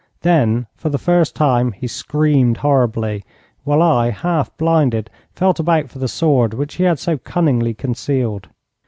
Then, 0.21 0.65
for 0.73 0.89
the 0.89 0.97
first 0.97 1.35
time, 1.35 1.73
he 1.73 1.85
screamed 1.85 2.57
horribly, 2.57 3.23
while 3.63 3.83
I, 3.83 4.09
half 4.09 4.49
blinded, 4.57 5.11
felt 5.31 5.59
about 5.59 5.89
for 5.91 5.99
the 5.99 6.07
sword 6.07 6.55
which 6.55 6.73
he 6.81 6.85
had 6.85 6.97
so 6.97 7.19
cunningly 7.19 7.75
concealed. 7.75 8.49